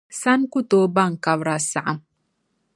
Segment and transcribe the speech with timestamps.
[0.19, 1.99] Sana ku tooi baŋ kabira saɣim.